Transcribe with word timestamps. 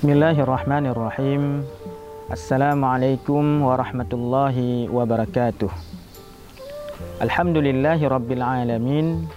Bismillahirrahmanirrahim. 0.00 1.60
Assalamualaikum 2.32 3.68
warahmatullahi 3.68 4.88
wabarakatuh. 4.88 5.68
Alhamdulillahi 7.20 8.08
rabbil 8.08 8.40
alamin. 8.40 9.28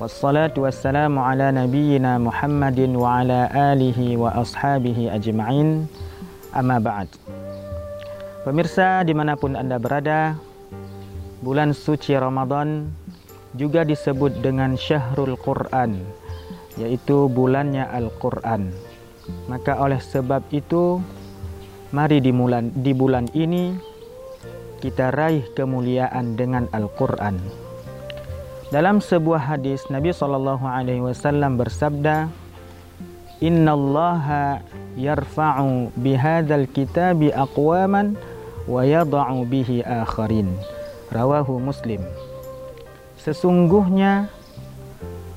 Wassalatu 0.00 0.64
wassalamu 0.64 1.20
ala 1.20 1.52
nabiyyina 1.52 2.16
Muhammadin 2.16 2.96
wa 2.96 3.20
ala 3.20 3.52
alihi 3.52 4.16
wa 4.16 4.32
ashabihi 4.40 5.12
ajma'in. 5.12 5.84
Amma 6.56 6.80
ba'd. 6.80 7.12
Pemirsa 8.48 9.04
di 9.04 9.12
mana 9.12 9.36
pun 9.36 9.52
Anda 9.52 9.76
berada, 9.76 10.32
bulan 11.44 11.76
suci 11.76 12.16
Ramadan 12.16 12.88
juga 13.52 13.84
disebut 13.84 14.40
dengan 14.40 14.80
Syahrul 14.80 15.36
Quran, 15.36 16.00
yaitu 16.80 17.28
bulannya 17.28 17.84
Al-Quran. 17.84 18.89
Maka 19.48 19.78
oleh 19.78 19.98
sebab 20.00 20.46
itu, 20.54 21.02
mari 21.90 22.22
di 22.22 22.30
bulan, 22.30 22.70
di 22.72 22.92
bulan 22.94 23.26
ini 23.36 23.74
kita 24.80 25.12
raih 25.12 25.44
kemuliaan 25.52 26.38
dengan 26.38 26.70
Al-Quran. 26.72 27.36
Dalam 28.70 29.02
sebuah 29.02 29.50
hadis 29.50 29.82
Nabi 29.90 30.14
Shallallahu 30.14 30.62
Alaihi 30.62 31.02
Wasallam 31.02 31.58
bersabda, 31.58 32.30
Inna 33.42 33.72
Allah 33.74 34.24
yarfa'u 34.94 35.90
bihadal 35.98 36.68
kitabi 36.70 37.34
aqwaman 37.34 38.14
wa 38.68 38.84
yada'u 38.84 39.42
bihi 39.48 39.82
akharin. 39.82 40.54
Rawahu 41.10 41.58
Muslim. 41.58 42.04
Sesungguhnya 43.18 44.30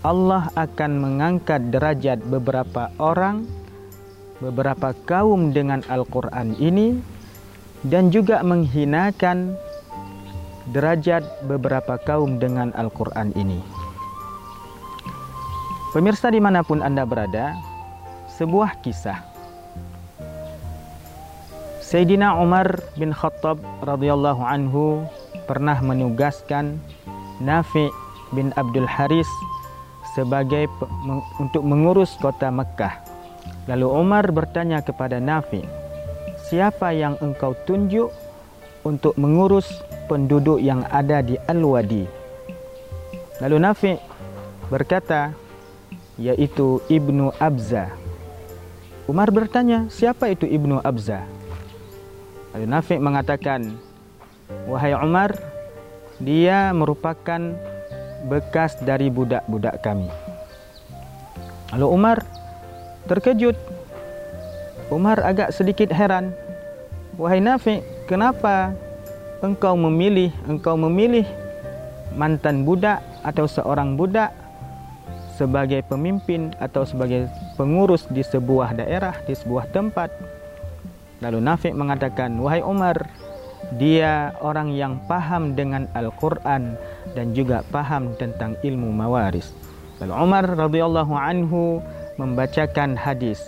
Allah 0.06 0.54
akan 0.54 0.92
mengangkat 1.02 1.74
derajat 1.74 2.22
beberapa 2.28 2.94
orang, 3.02 3.50
beberapa 4.44 4.92
kaum 5.08 5.56
dengan 5.56 5.80
Al-Quran 5.88 6.60
ini 6.60 7.00
dan 7.88 8.12
juga 8.12 8.44
menghinakan 8.44 9.56
derajat 10.76 11.24
beberapa 11.48 11.96
kaum 12.04 12.44
dengan 12.44 12.76
Al-Quran 12.76 13.32
ini. 13.40 13.64
Pemirsa 15.96 16.28
di 16.28 16.44
mana 16.44 16.60
pun 16.66 16.84
Anda 16.84 17.08
berada, 17.08 17.56
sebuah 18.36 18.84
kisah. 18.84 19.24
Sayyidina 21.84 22.34
Umar 22.42 22.82
bin 22.98 23.14
Khattab 23.14 23.62
radhiyallahu 23.86 24.42
anhu 24.42 25.06
pernah 25.46 25.78
menugaskan 25.84 26.82
Nafi 27.38 27.92
bin 28.34 28.50
Abdul 28.58 28.90
Haris 28.90 29.30
sebagai 30.18 30.66
untuk 31.38 31.62
mengurus 31.62 32.18
kota 32.18 32.50
Mekah. 32.50 33.03
Lalu 33.64 33.88
Umar 33.88 34.28
bertanya 34.36 34.84
kepada 34.84 35.24
Nafi, 35.24 35.64
"Siapa 36.52 36.92
yang 36.92 37.16
engkau 37.24 37.56
tunjuk 37.64 38.12
untuk 38.84 39.16
mengurus 39.16 39.72
penduduk 40.12 40.60
yang 40.60 40.84
ada 40.92 41.24
di 41.24 41.40
Al-Wadi?" 41.48 42.04
Lalu 43.40 43.58
Nafi 43.64 43.94
berkata, 44.68 45.32
"Yaitu 46.20 46.84
Ibnu 46.92 47.32
Abza." 47.40 47.88
Umar 49.08 49.32
bertanya, 49.32 49.88
"Siapa 49.88 50.28
itu 50.28 50.44
Ibnu 50.44 50.84
Abza?" 50.84 51.24
Lalu 52.52 52.68
Nafi 52.68 52.96
mengatakan, 53.00 53.80
"Wahai 54.68 54.92
Umar, 54.92 55.40
dia 56.20 56.76
merupakan 56.76 57.56
bekas 58.28 58.76
dari 58.84 59.08
budak-budak 59.08 59.80
kami." 59.80 60.12
Lalu 61.74 61.88
Umar 61.90 62.18
terkejut. 63.08 63.58
Umar 64.92 65.20
agak 65.24 65.52
sedikit 65.56 65.90
heran. 65.90 66.36
"Wahai 67.18 67.42
Nafi, 67.42 67.82
kenapa 68.06 68.76
engkau 69.42 69.74
memilih 69.76 70.30
engkau 70.46 70.78
memilih 70.78 71.26
mantan 72.14 72.64
budak 72.64 73.02
atau 73.26 73.50
seorang 73.50 73.98
budak 73.98 74.32
sebagai 75.34 75.82
pemimpin 75.90 76.54
atau 76.62 76.86
sebagai 76.86 77.26
pengurus 77.58 78.06
di 78.14 78.22
sebuah 78.22 78.78
daerah, 78.78 79.18
di 79.26 79.34
sebuah 79.34 79.72
tempat?" 79.74 80.14
Lalu 81.24 81.40
Nafi 81.40 81.70
mengatakan, 81.72 82.36
"Wahai 82.38 82.60
Umar, 82.60 83.08
dia 83.80 84.36
orang 84.44 84.76
yang 84.76 85.00
paham 85.08 85.56
dengan 85.56 85.88
Al-Quran 85.96 86.76
dan 87.16 87.32
juga 87.32 87.64
paham 87.72 88.12
tentang 88.20 88.60
ilmu 88.60 88.92
mawaris." 88.92 89.56
Lalu 90.04 90.14
Umar 90.20 90.44
radhiyallahu 90.44 91.14
anhu 91.16 91.80
membacakan 92.18 92.98
hadis. 92.98 93.42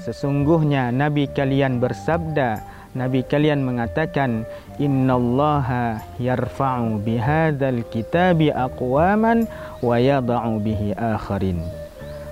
Sesungguhnya 0.00 0.88
Nabi 0.88 1.28
kalian 1.28 1.80
bersabda, 1.80 2.60
Nabi 2.96 3.22
kalian 3.22 3.62
mengatakan, 3.62 4.42
"Innallaha 4.82 6.02
yarfa'u 6.18 6.98
bihadzal 7.04 7.86
kitabi 7.92 8.50
aqwaman 8.50 9.46
wa 9.78 9.96
yada'u 10.00 10.58
bihi 10.58 10.96
akharin." 10.98 11.62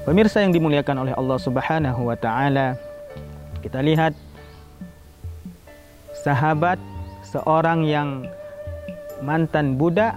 Pemirsa 0.03 0.41
yang 0.41 0.57
dimuliakan 0.57 1.05
oleh 1.05 1.15
Allah 1.15 1.39
Subhanahu 1.39 2.09
wa 2.09 2.17
taala, 2.17 2.75
kita 3.61 3.85
lihat 3.85 4.17
sahabat 6.25 6.81
seorang 7.29 7.85
yang 7.85 8.25
mantan 9.21 9.77
budak 9.77 10.17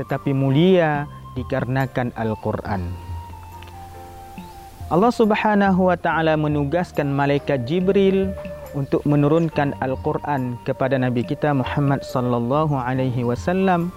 tetapi 0.00 0.32
mulia 0.32 1.04
dikarenakan 1.36 2.12
Al-Qur'an. 2.16 3.05
Allah 4.86 5.10
Subhanahu 5.10 5.90
wa 5.90 5.98
taala 5.98 6.38
menugaskan 6.38 7.10
malaikat 7.10 7.66
Jibril 7.66 8.30
untuk 8.70 9.02
menurunkan 9.02 9.74
Al-Qur'an 9.82 10.62
kepada 10.62 10.94
Nabi 10.94 11.26
kita 11.26 11.50
Muhammad 11.50 12.06
sallallahu 12.06 12.78
alaihi 12.78 13.26
wasallam 13.26 13.90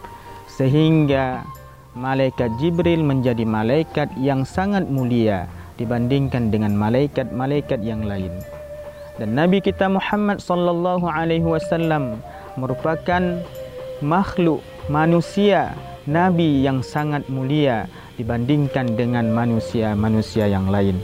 sehingga 0.50 1.46
malaikat 1.94 2.50
Jibril 2.58 3.06
menjadi 3.06 3.46
malaikat 3.46 4.10
yang 4.18 4.42
sangat 4.42 4.90
mulia 4.90 5.46
dibandingkan 5.78 6.50
dengan 6.50 6.74
malaikat-malaikat 6.74 7.86
yang 7.86 8.10
lain. 8.10 8.34
Dan 9.22 9.38
Nabi 9.38 9.62
kita 9.62 9.86
Muhammad 9.94 10.42
sallallahu 10.42 11.06
alaihi 11.06 11.46
wasallam 11.46 12.18
merupakan 12.58 13.46
makhluk 14.02 14.66
manusia 14.90 15.70
nabi 16.10 16.66
yang 16.66 16.82
sangat 16.82 17.30
mulia 17.30 17.86
dibandingkan 18.20 19.00
dengan 19.00 19.32
manusia-manusia 19.32 20.52
yang 20.52 20.68
lain. 20.68 21.00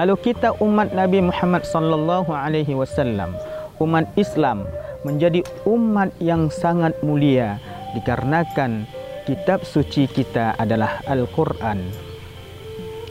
Lalu 0.00 0.16
kita 0.32 0.56
umat 0.64 0.96
Nabi 0.96 1.20
Muhammad 1.20 1.68
sallallahu 1.68 2.32
alaihi 2.32 2.72
wasallam, 2.72 3.36
umat 3.76 4.08
Islam 4.16 4.64
menjadi 5.04 5.44
umat 5.68 6.08
yang 6.24 6.48
sangat 6.48 6.96
mulia 7.04 7.60
dikarenakan 7.92 8.88
kitab 9.28 9.60
suci 9.62 10.08
kita 10.08 10.56
adalah 10.56 11.04
Al-Qur'an. 11.04 11.84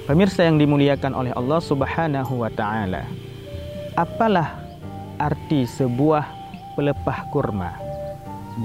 Pemirsa 0.09 0.49
yang 0.49 0.57
dimuliakan 0.57 1.13
oleh 1.13 1.29
Allah 1.37 1.61
Subhanahu 1.61 2.41
wa 2.41 2.49
taala 2.49 3.05
apalah 3.93 4.57
arti 5.21 5.69
sebuah 5.69 6.25
pelepah 6.73 7.29
kurma? 7.29 7.77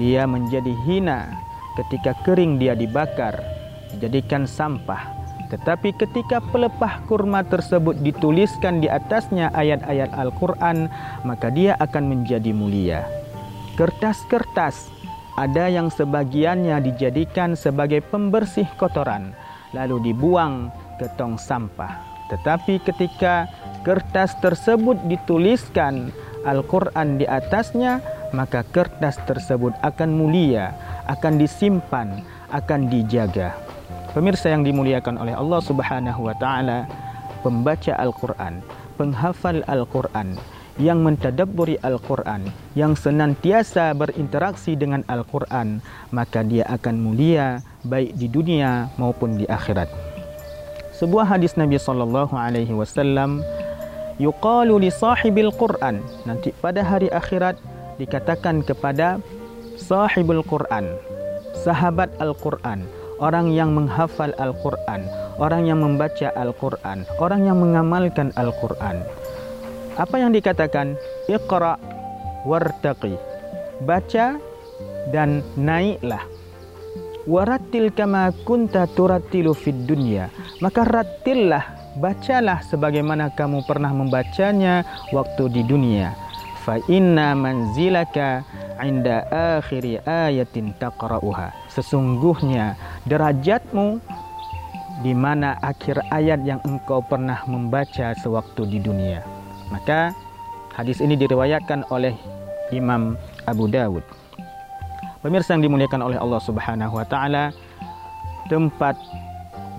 Dia 0.01 0.25
menjadi 0.25 0.73
hina 0.89 1.29
ketika 1.77 2.17
kering 2.25 2.57
dia 2.57 2.73
dibakar, 2.73 3.54
dijadikan 3.93 4.49
sampah. 4.49 5.13
Tetapi 5.45 5.93
ketika 6.01 6.41
pelepah 6.41 7.05
kurma 7.05 7.45
tersebut 7.45 8.01
dituliskan 8.01 8.81
di 8.81 8.89
atasnya 8.89 9.53
ayat-ayat 9.53 10.09
Al-Quran, 10.17 10.89
maka 11.21 11.53
dia 11.53 11.77
akan 11.77 12.09
menjadi 12.09 12.49
mulia. 12.49 13.05
Kertas-kertas 13.77 14.89
ada 15.35 15.67
yang 15.69 15.91
sebagiannya 15.91 16.79
dijadikan 16.81 17.53
sebagai 17.53 18.01
pembersih 18.07 18.65
kotoran, 18.79 19.35
lalu 19.75 20.11
dibuang 20.11 20.71
ke 20.97 21.11
tong 21.19 21.35
sampah. 21.35 21.99
Tetapi 22.31 22.81
ketika 22.81 23.45
kertas 23.85 24.33
tersebut 24.41 24.97
dituliskan 25.05 26.09
Al-Quran 26.41 27.21
di 27.21 27.25
atasnya, 27.29 28.01
maka 28.33 28.65
kertas 28.65 29.21
tersebut 29.29 29.77
akan 29.85 30.09
mulia, 30.09 30.73
akan 31.05 31.37
disimpan, 31.37 32.25
akan 32.49 32.89
dijaga. 32.89 33.64
Pemirsa 34.15 34.47
yang 34.47 34.63
dimuliakan 34.63 35.19
oleh 35.19 35.35
Allah 35.35 35.59
Subhanahu 35.59 36.31
wa 36.31 36.35
taala, 36.39 36.87
pembaca 37.43 37.99
Al-Quran, 37.99 38.63
penghafal 38.95 39.59
Al-Quran, 39.67 40.39
yang 40.79 41.03
mentadabburi 41.03 41.75
Al-Quran, 41.83 42.47
yang 42.79 42.95
senantiasa 42.95 43.91
berinteraksi 43.91 44.79
dengan 44.79 45.03
Al-Quran, 45.11 45.83
maka 46.15 46.47
dia 46.47 46.63
akan 46.71 46.95
mulia 46.95 47.59
baik 47.83 48.15
di 48.15 48.31
dunia 48.31 48.87
maupun 48.95 49.35
di 49.35 49.43
akhirat. 49.51 49.91
Sebuah 50.95 51.27
hadis 51.35 51.59
Nabi 51.59 51.75
sallallahu 51.75 52.39
alaihi 52.39 52.71
wasallam 52.71 53.43
yuqalu 54.15 54.87
li 54.87 54.95
sahibil 54.95 55.51
Quran. 55.59 55.99
Nanti 56.23 56.55
pada 56.63 56.87
hari 56.87 57.11
akhirat 57.11 57.59
dikatakan 57.99 58.63
kepada 58.63 59.19
sahibul 59.75 60.39
Quran, 60.47 60.95
sahabat 61.67 62.15
Al-Quran, 62.23 62.87
orang 63.19 63.51
yang 63.51 63.71
menghafal 63.71 64.31
Al-Quran, 64.41 65.07
orang 65.39 65.67
yang 65.67 65.79
membaca 65.83 66.31
Al-Quran, 66.35 67.07
orang 67.19 67.47
yang 67.47 67.57
mengamalkan 67.59 68.35
Al-Quran. 68.35 69.03
Apa 69.95 70.15
yang 70.19 70.35
dikatakan? 70.35 70.99
Iqra 71.31 71.79
wartaqi. 72.43 73.15
Baca 73.83 74.39
dan 75.11 75.43
naiklah. 75.55 76.23
Warattil 77.25 77.89
kama 77.89 78.29
kunta 78.45 78.85
turattilu 78.93 79.57
fid 79.57 79.89
dunya. 79.89 80.29
Maka 80.61 80.85
rattillah, 80.85 81.95
bacalah 81.97 82.61
sebagaimana 82.69 83.33
kamu 83.33 83.65
pernah 83.65 83.89
membacanya 83.89 84.85
waktu 85.09 85.49
di 85.49 85.65
dunia. 85.65 86.13
Fa 86.65 86.81
inna 86.89 87.37
manzilaka 87.37 88.41
inda 88.81 89.21
akhiri 89.29 90.01
ayatin 90.01 90.73
taqra'uha. 90.81 91.53
Sesungguhnya 91.69 92.73
derajatmu 93.05 94.01
di 95.05 95.13
mana 95.13 95.61
akhir 95.61 96.01
ayat 96.09 96.41
yang 96.41 96.57
engkau 96.65 97.05
pernah 97.05 97.37
membaca 97.45 98.17
sewaktu 98.17 98.65
di 98.65 98.79
dunia. 98.81 99.21
Maka 99.69 100.09
hadis 100.73 100.97
ini 101.05 101.13
diriwayatkan 101.13 101.85
oleh 101.93 102.17
Imam 102.73 103.13
Abu 103.45 103.69
Dawud. 103.69 104.01
Pemirsa 105.21 105.53
yang 105.53 105.65
dimuliakan 105.69 106.01
oleh 106.01 106.17
Allah 106.17 106.41
Subhanahu 106.41 106.97
wa 106.97 107.05
taala, 107.05 107.53
tempat 108.49 108.97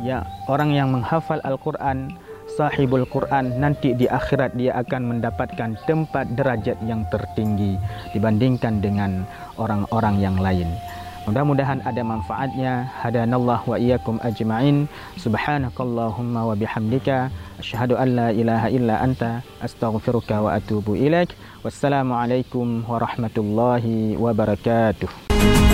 ya 0.02 0.22
orang 0.46 0.74
yang 0.74 0.90
menghafal 0.90 1.38
Al-Qur'an, 1.42 2.14
sahibul 2.50 3.04
Quran 3.10 3.58
nanti 3.58 3.92
di 3.92 4.06
akhirat 4.06 4.54
dia 4.54 4.78
akan 4.78 5.18
mendapatkan 5.18 5.74
tempat 5.84 6.30
derajat 6.38 6.78
yang 6.86 7.02
tertinggi 7.10 7.76
dibandingkan 8.14 8.78
dengan 8.80 9.26
orang-orang 9.58 10.16
yang 10.22 10.36
lain. 10.38 10.70
Mudah-mudahan 11.26 11.82
ada 11.82 12.06
manfaatnya. 12.06 12.86
Hadanallah 13.02 13.58
wa 13.66 13.74
iyyakum 13.74 14.22
ajma'in. 14.22 14.86
Subhanakallahumma 15.18 16.46
wa 16.46 16.54
bihamdika 16.54 17.34
asyhadu 17.58 17.98
an 17.98 18.14
la 18.14 18.28
ilaha 18.30 18.70
illa 18.70 19.02
anta 19.02 19.42
astaghfiruka 19.58 20.38
wa 20.38 20.54
atubu 20.54 20.94
ilaik. 20.94 21.34
Wassalamualaikum 21.66 22.86
warahmatullahi 22.86 24.14
wabarakatuh. 24.14 25.65